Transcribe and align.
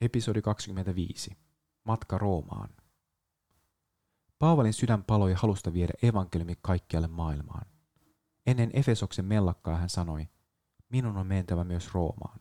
Episodi 0.00 0.42
25. 0.42 1.36
Matka 1.84 2.18
Roomaan. 2.18 2.68
Paavalin 4.38 4.72
sydän 4.72 5.04
paloi 5.04 5.32
halusta 5.32 5.72
viedä 5.72 5.92
evankeliumi 6.02 6.54
kaikkialle 6.62 7.08
maailmaan. 7.08 7.66
Ennen 8.46 8.70
Efesoksen 8.72 9.24
mellakkaa 9.24 9.76
hän 9.76 9.88
sanoi, 9.88 10.28
minun 10.88 11.16
on 11.16 11.26
mentävä 11.26 11.64
myös 11.64 11.94
Roomaan. 11.94 12.40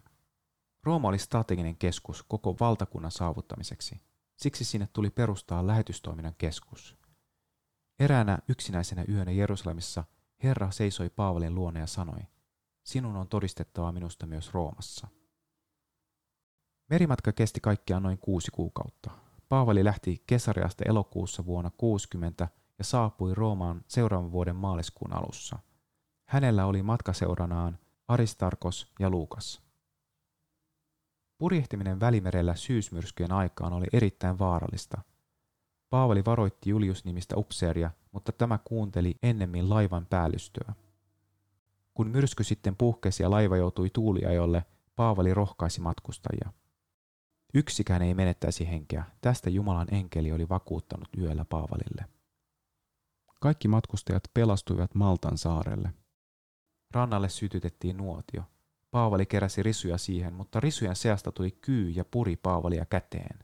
Rooma 0.84 1.08
oli 1.08 1.18
strateginen 1.18 1.78
keskus 1.78 2.24
koko 2.24 2.56
valtakunnan 2.60 3.12
saavuttamiseksi. 3.12 4.02
Siksi 4.36 4.66
sinne 4.66 4.88
tuli 4.94 5.10
perustaa 5.10 5.68
lähetystoiminnan 5.68 6.36
keskus. 6.38 6.98
Eräänä 8.00 8.40
yksinäisenä 8.48 9.06
yönä 9.10 9.32
Jerusalemissa 9.32 10.04
Herra 10.44 10.72
seisoi 10.72 11.10
Paavalin 11.10 11.56
luona 11.56 11.80
ja 11.80 11.88
sanoi, 11.88 12.22
sinun 12.84 13.16
on 13.16 13.28
todistettava 13.28 13.92
minusta 13.92 14.26
myös 14.26 14.54
Roomassa. 14.54 15.08
Merimatka 16.90 17.32
kesti 17.32 17.60
kaikkiaan 17.60 18.04
noin 18.04 18.18
kuusi 18.18 18.52
kuukautta. 18.52 19.12
Paavali 19.50 19.84
lähti 19.84 20.24
Kesariasta 20.28 20.84
elokuussa 20.88 21.46
vuonna 21.46 21.72
60 21.78 22.48
ja 22.78 22.84
saapui 22.84 23.36
Roomaan 23.36 23.82
seuraavan 23.88 24.32
vuoden 24.32 24.56
maaliskuun 24.56 25.14
alussa. 25.14 25.60
Hänellä 26.26 26.66
oli 26.66 26.84
matkaseuranaan 26.84 27.80
Aristarkos 28.08 28.88
ja 29.00 29.10
Luukas. 29.10 29.62
Purjehtiminen 31.38 32.00
välimerellä 32.00 32.56
syysmyrskyjen 32.56 33.32
aikaan 33.32 33.74
oli 33.74 33.86
erittäin 33.94 34.40
vaarallista. 34.40 35.02
Paavali 35.90 36.26
varoitti 36.26 36.70
Julius-nimistä 36.70 37.36
upseeria, 37.38 37.92
mutta 38.12 38.32
tämä 38.32 38.60
kuunteli 38.64 39.16
ennemmin 39.24 39.70
laivan 39.70 40.06
päällystöä. 40.06 40.74
Kun 41.94 42.10
myrsky 42.10 42.44
sitten 42.44 42.76
puhkesi 42.76 43.24
ja 43.24 43.32
laiva 43.32 43.58
joutui 43.58 43.90
tuuliajolle, 43.90 44.66
Paavali 44.96 45.34
rohkaisi 45.34 45.82
matkustajia. 45.82 46.54
Yksikään 47.56 48.02
ei 48.02 48.14
menettäisi 48.14 48.68
henkeä. 48.68 49.04
Tästä 49.22 49.50
Jumalan 49.50 49.94
enkeli 49.94 50.32
oli 50.32 50.50
vakuuttanut 50.50 51.08
yöllä 51.18 51.46
Paavalille. 51.46 52.06
Kaikki 53.42 53.68
matkustajat 53.68 54.24
pelastuivat 54.34 54.96
Maltan 54.96 55.38
saarelle. 55.38 55.94
Rannalle 56.92 57.30
sytytettiin 57.30 57.98
nuotio. 57.98 58.44
Paavali 58.92 59.26
keräsi 59.26 59.64
risuja 59.64 59.98
siihen, 59.98 60.34
mutta 60.34 60.60
risujen 60.60 60.96
seasta 60.96 61.32
tuli 61.32 61.52
kyy 61.52 61.90
ja 61.90 62.06
puri 62.06 62.36
Paavalia 62.36 62.86
käteen. 62.86 63.40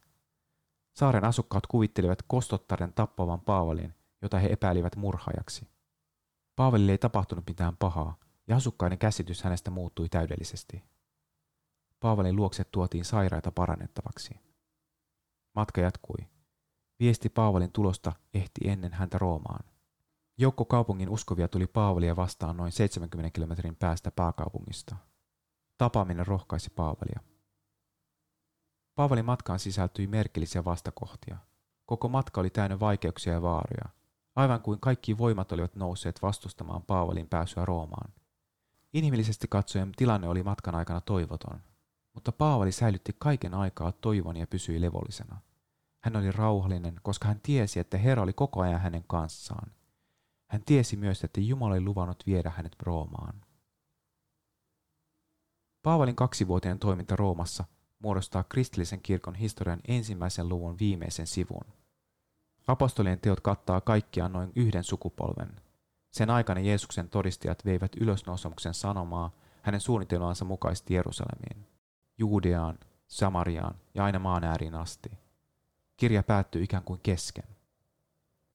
Saaren 0.95 1.25
asukkaat 1.25 1.67
kuvittelivat 1.67 2.22
kostottaren 2.28 2.94
tappavan 2.94 3.41
Paavalin, 3.41 3.94
jota 4.22 4.39
he 4.39 4.47
epäilivät 4.52 4.95
murhaajaksi. 4.95 5.67
Paavalille 6.55 6.91
ei 6.91 6.97
tapahtunut 6.97 7.47
mitään 7.47 7.78
pahaa, 7.78 8.19
ja 8.47 8.55
asukkaiden 8.55 8.97
käsitys 8.97 9.44
hänestä 9.44 9.72
muuttui 9.72 10.09
täydellisesti. 10.09 10.83
Paavalin 12.02 12.35
luokse 12.35 12.63
tuotiin 12.63 13.05
sairaita 13.05 13.52
parannettavaksi. 13.52 14.33
Matka 15.55 15.81
jatkui. 15.81 16.27
Viesti 16.99 17.30
Paavalin 17.30 17.71
tulosta 17.71 18.13
ehti 18.33 18.61
ennen 18.69 18.94
häntä 18.94 19.17
Roomaan. 19.17 19.66
Joukko 20.38 20.66
kaupungin 20.66 21.09
uskovia 21.09 21.47
tuli 21.47 21.67
Paavalia 21.67 22.16
vastaan 22.16 22.57
noin 22.57 22.72
70 22.72 23.29
kilometrin 23.33 23.75
päästä 23.75 24.11
pääkaupungista. 24.11 24.95
Tapaaminen 25.77 26.27
rohkaisi 26.27 26.69
Paavalia. 26.69 27.19
Paavalin 28.95 29.25
matkaan 29.25 29.59
sisältyi 29.59 30.07
merkillisiä 30.07 30.66
vastakohtia. 30.66 31.38
Koko 31.85 32.07
matka 32.07 32.41
oli 32.41 32.49
täynnä 32.49 32.79
vaikeuksia 32.79 33.33
ja 33.33 33.41
vaaroja, 33.41 33.89
aivan 34.35 34.61
kuin 34.61 34.79
kaikki 34.79 35.17
voimat 35.17 35.52
olivat 35.52 35.75
nousseet 35.75 36.22
vastustamaan 36.22 36.83
Paavalin 36.83 37.27
pääsyä 37.27 37.66
Roomaan. 37.66 38.13
Inhimillisesti 38.94 39.47
katsoen 39.49 39.91
tilanne 39.91 40.27
oli 40.27 40.44
matkan 40.44 40.75
aikana 40.75 41.02
toivoton. 41.02 41.70
Mutta 42.13 42.31
Paavali 42.31 42.71
säilytti 42.71 43.15
kaiken 43.19 43.53
aikaa 43.53 43.91
toivon 43.91 44.37
ja 44.37 44.47
pysyi 44.47 44.81
levollisena. 44.81 45.37
Hän 46.03 46.15
oli 46.15 46.31
rauhallinen, 46.31 46.99
koska 47.03 47.27
hän 47.27 47.39
tiesi, 47.43 47.79
että 47.79 47.97
Herra 47.97 48.23
oli 48.23 48.33
koko 48.33 48.61
ajan 48.61 48.81
hänen 48.81 49.03
kanssaan. 49.07 49.71
Hän 50.47 50.61
tiesi 50.65 50.97
myös, 50.97 51.23
että 51.23 51.41
Jumala 51.41 51.73
oli 51.73 51.81
luvannut 51.81 52.23
viedä 52.27 52.50
hänet 52.50 52.75
Roomaan. 52.81 53.41
Paavalin 55.83 56.16
kaksivuotinen 56.16 56.79
toiminta 56.79 57.16
Roomassa 57.16 57.63
muodostaa 58.00 58.44
kristillisen 58.44 59.01
kirkon 59.01 59.35
historian 59.35 59.79
ensimmäisen 59.88 60.50
luvun 60.50 60.79
viimeisen 60.79 61.27
sivun. 61.27 61.73
Apostolien 62.67 63.19
teot 63.19 63.39
kattaa 63.39 63.81
kaikkiaan 63.81 64.33
noin 64.33 64.51
yhden 64.55 64.83
sukupolven. 64.83 65.61
Sen 66.11 66.29
aikana 66.29 66.59
Jeesuksen 66.59 67.09
todistajat 67.09 67.66
veivät 67.66 67.91
ylösnousemuksen 67.95 68.73
sanomaa 68.73 69.31
hänen 69.61 69.81
suunnitelmansa 69.81 70.45
mukaisesti 70.45 70.94
Jerusalemiin. 70.94 71.70
Juudeaan, 72.21 72.79
Samariaan 73.07 73.75
ja 73.93 74.05
aina 74.05 74.19
maan 74.19 74.43
ääriin 74.43 74.75
asti. 74.75 75.11
Kirja 75.97 76.23
päättyy 76.23 76.63
ikään 76.63 76.83
kuin 76.83 76.99
kesken. 77.03 77.43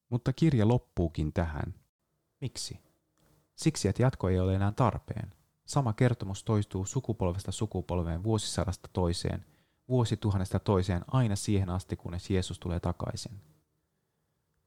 Mutta 0.09 0.33
kirja 0.33 0.69
loppuukin 0.69 1.33
tähän. 1.33 1.75
Miksi? 2.41 2.81
Siksi, 3.55 3.89
että 3.89 4.03
jatko 4.03 4.29
ei 4.29 4.41
ole 4.41 4.55
enää 4.55 4.73
tarpeen. 4.73 5.33
Sama 5.65 5.93
kertomus 5.93 6.45
toistuu 6.45 6.85
sukupolvesta 6.85 7.53
sukupolveen 7.53 8.23
vuosisadasta 8.23 8.89
toiseen, 8.93 9.45
vuosituhannesta 9.89 10.59
toiseen 10.59 11.05
aina 11.07 11.37
siihen 11.37 11.71
asti, 11.71 11.97
kunnes 11.97 12.31
Jeesus 12.31 12.59
tulee 12.59 12.81
takaisin. 12.81 13.41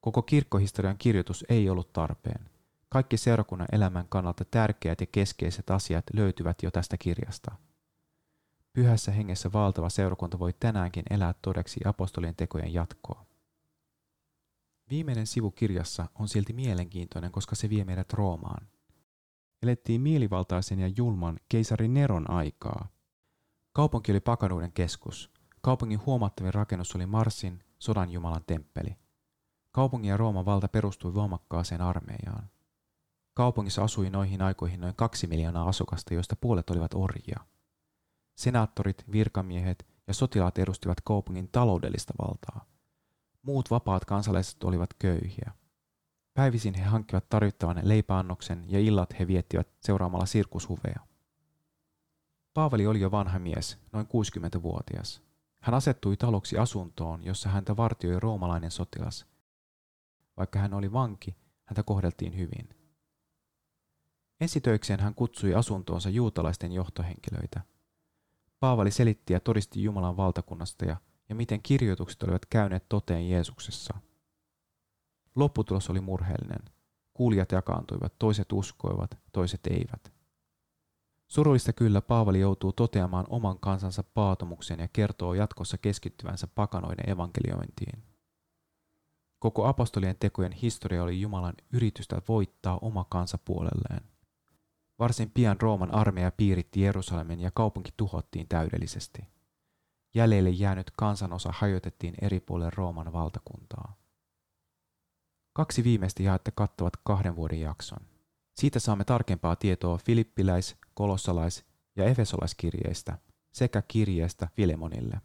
Koko 0.02 0.22
kirkkohistorian 0.22 0.98
kirjoitus 0.98 1.46
ei 1.50 1.70
ollut 1.70 1.94
tarpeen. 1.94 2.50
Kaikki 2.90 3.18
seurakunnan 3.18 3.68
elämän 3.72 4.06
kannalta 4.10 4.46
tärkeät 4.46 5.02
ja 5.02 5.08
keskeiset 5.12 5.70
asiat 5.70 6.06
löytyvät 6.14 6.64
jo 6.64 6.72
tästä 6.72 6.98
kirjasta– 6.98 7.52
Pyhässä 8.74 9.12
hengessä 9.12 9.52
valtava 9.54 9.90
seurakunta 9.90 10.40
voi 10.40 10.54
tänäänkin 10.60 11.04
elää 11.10 11.34
todeksi 11.42 11.80
apostolien 11.86 12.36
tekojen 12.36 12.74
jatkoa. 12.74 13.26
Viimeinen 14.90 15.28
sivu 15.28 15.52
kirjassa 15.52 16.08
on 16.20 16.28
silti 16.28 16.54
mielenkiintoinen, 16.54 17.32
koska 17.32 17.56
se 17.56 17.70
vie 17.70 17.86
meidät 17.86 18.14
Roomaan. 18.14 18.68
Elettiin 19.64 20.02
mielivaltaisen 20.02 20.80
ja 20.80 20.88
julman 20.88 21.40
keisari 21.50 21.88
Neron 21.88 22.32
aikaa. 22.32 22.88
Kaupunki 23.74 24.12
oli 24.12 24.20
pakanuuden 24.20 24.72
keskus. 24.72 25.32
Kaupungin 25.62 26.06
huomattavin 26.06 26.54
rakennus 26.54 26.96
oli 26.96 27.06
Marsin, 27.06 27.64
sodan 27.80 28.12
jumalan 28.12 28.44
temppeli. 28.48 28.96
Kaupungin 29.72 30.10
ja 30.10 30.18
Rooman 30.18 30.46
valta 30.46 30.68
perustui 30.68 31.14
voimakkaaseen 31.14 31.82
armeijaan. 31.82 32.50
Kaupungissa 33.34 33.84
asui 33.84 34.10
noihin 34.10 34.42
aikoihin 34.42 34.82
noin 34.82 34.96
kaksi 34.96 35.28
miljoonaa 35.28 35.70
asukasta, 35.70 36.14
joista 36.14 36.36
puolet 36.36 36.70
olivat 36.70 36.94
orjia– 36.94 37.40
Senaattorit, 38.40 39.04
virkamiehet 39.12 39.88
ja 40.08 40.14
sotilaat 40.14 40.58
edustivat 40.58 41.02
kaupungin 41.02 41.50
taloudellista 41.52 42.14
valtaa. 42.22 42.66
Muut 43.42 43.72
vapaat 43.72 44.06
kansalaiset 44.06 44.64
olivat 44.64 44.94
köyhiä. 44.94 45.52
Päivisin 46.34 46.74
he 46.74 46.84
hankkivat 46.84 47.30
tarvittavan 47.30 47.82
leipäannoksen 47.84 48.66
ja 48.68 48.80
illat 48.80 49.20
he 49.20 49.28
viettivät 49.28 49.68
seuraamalla 49.80 50.26
sirkushuveja. 50.26 51.00
Paavali 52.54 52.88
oli 52.88 53.00
jo 53.00 53.12
vanha 53.12 53.40
mies, 53.40 53.78
noin 53.92 54.08
60-vuotias. 54.08 55.22
Hän 55.60 55.76
asettui 55.76 56.18
taloksi 56.18 56.58
asuntoon, 56.58 57.24
jossa 57.24 57.50
häntä 57.50 57.78
vartioi 57.78 58.20
roomalainen 58.20 58.72
sotilas. 58.72 59.26
Vaikka 60.38 60.60
hän 60.60 60.74
oli 60.74 60.94
vanki, 60.94 61.36
häntä 61.66 61.84
kohdeltiin 61.84 62.38
hyvin. 62.38 62.70
Ensitöikseen 64.42 65.00
hän 65.00 65.16
kutsui 65.16 65.56
asuntoonsa 65.56 66.10
juutalaisten 66.10 66.72
johtohenkilöitä– 66.72 67.62
Paavali 68.60 68.92
selitti 68.92 69.34
ja 69.34 69.40
todisti 69.40 69.84
Jumalan 69.84 70.18
valtakunnasta 70.18 70.86
ja, 70.86 70.98
ja 71.30 71.36
miten 71.36 71.62
kirjoitukset 71.62 72.24
olivat 72.24 72.46
käyneet 72.46 72.90
toteen 72.90 73.30
Jeesuksessa. 73.30 73.94
Lopputulos 75.36 75.90
oli 75.90 76.00
murheellinen. 76.02 76.62
Kuulijat 77.14 77.52
jakaantuivat, 77.52 78.14
toiset 78.20 78.52
uskoivat, 78.52 79.18
toiset 79.32 79.68
eivät. 79.68 80.14
Surullista 81.28 81.74
kyllä 81.74 82.02
Paavali 82.02 82.40
joutuu 82.40 82.74
toteamaan 82.74 83.26
oman 83.30 83.60
kansansa 83.60 84.04
paatomuksen 84.04 84.80
ja 84.80 84.88
kertoo 84.88 85.34
jatkossa 85.34 85.78
keskittyvänsä 85.78 86.48
pakanoiden 86.48 87.10
evankeliointiin. 87.10 88.04
Koko 89.40 89.68
apostolien 89.68 90.16
tekojen 90.20 90.52
historia 90.52 91.04
oli 91.04 91.22
Jumalan 91.22 91.54
yritystä 91.74 92.22
voittaa 92.28 92.78
oma 92.82 93.06
kansa 93.10 93.38
puolelleen. 93.46 94.04
Varsin 95.00 95.32
pian 95.32 95.62
Rooman 95.62 95.94
armeija 95.94 96.32
piiritti 96.32 96.82
Jerusalemin 96.82 97.40
ja 97.40 97.52
kaupunki 97.54 97.92
tuhottiin 97.98 98.48
täydellisesti. 98.48 99.28
Jäljelle 100.16 100.50
jäänyt 100.50 100.92
kansanosa 100.96 101.50
hajotettiin 101.54 102.14
eri 102.22 102.40
puolille 102.40 102.72
Rooman 102.76 103.14
valtakuntaa. 103.14 103.96
Kaksi 105.54 105.84
viimeistä 105.84 106.24
jaetta 106.24 106.52
kattavat 106.52 106.94
kahden 107.04 107.36
vuoden 107.36 107.62
jakson. 107.62 108.00
Siitä 108.56 108.80
saamme 108.80 109.04
tarkempaa 109.04 109.56
tietoa 109.56 109.98
filippiläis-, 109.98 110.76
kolossalais- 110.94 111.66
ja 111.96 112.06
efesolaiskirjeistä 112.06 113.18
sekä 113.54 113.82
kirjeestä 113.82 114.48
Filemonille. 114.56 115.22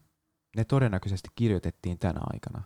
Ne 0.57 0.65
todennäköisesti 0.65 1.29
kirjoitettiin 1.35 1.99
tänä 1.99 2.21
aikana. 2.33 2.63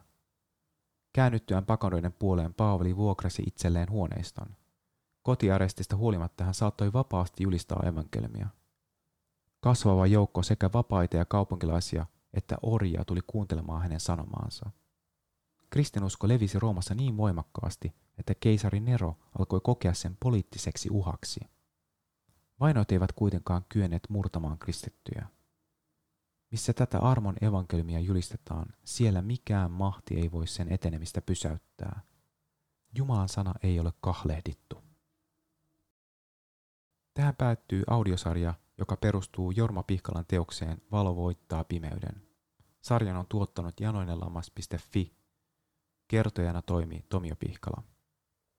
Käännyttyään 1.12 1.66
pakanoiden 1.66 2.12
puoleen 2.12 2.54
Paavali 2.54 2.96
vuokrasi 2.96 3.43
itselleen 3.46 3.90
huoneiston– 3.90 4.46
Kotiarestista 5.28 5.96
huolimatta 5.96 6.44
hän 6.44 6.54
saattoi 6.54 6.92
vapaasti 6.92 7.42
julistaa 7.42 7.82
evankeliumia. 7.86 8.48
Kasvava 9.60 10.06
joukko 10.06 10.42
sekä 10.42 10.70
vapaita 10.72 11.16
ja 11.16 11.25
kaupunkilaisia 11.25 12.06
että 12.34 12.56
orjia 12.62 13.04
tuli 13.04 13.20
kuuntelemaan 13.26 13.82
hänen 13.82 14.00
sanomaansa. 14.00 14.70
Kristinusko 15.70 16.28
levisi 16.28 16.58
Roomassa 16.58 16.94
niin 16.94 17.16
voimakkaasti, 17.16 17.94
että 18.19 18.34
keisari 18.34 18.80
Nero 18.80 19.16
alkoi 19.38 19.60
kokea 19.60 19.94
sen 19.94 20.16
poliittiseksi 20.20 20.90
uhaksi. 20.90 21.40
Vainot 22.60 22.92
eivät 22.92 23.12
kuitenkaan 23.12 23.64
kyenneet 23.69 24.06
murtamaan 24.08 24.58
kristittyjä. 24.58 25.26
Missä 26.50 26.72
tätä 26.72 26.98
armon 26.98 27.36
evankeliumia 27.40 28.00
julistetaan, 28.00 28.66
siellä 28.84 29.22
mikään 29.22 29.70
mahti 29.70 30.14
ei 30.14 30.32
voi 30.32 30.46
sen 30.46 30.72
etenemistä 30.72 31.22
pysäyttää. 31.22 32.00
Jumalan 32.94 33.28
sana 33.28 33.54
ei 33.62 33.80
ole 33.80 33.92
kahlehdittu. 34.00 34.88
Tähän 37.19 37.37
päättyy 37.37 37.82
audiosarja, 37.87 38.55
joka 38.79 38.97
perustuu 38.97 39.50
Jorma 39.50 39.82
Pihkalan 39.82 40.25
teokseen 40.29 40.82
Valo 40.93 41.17
voittaa 41.17 41.65
pimeyden. 41.65 42.23
Sarjan 42.81 43.17
on 43.17 43.26
tuottanut 43.29 43.81
janoinenlammas.fi. 43.81 45.12
Kertojana 46.09 46.62
toimii 46.62 47.05
Tomio 47.09 47.37
Pihkala. 47.37 47.82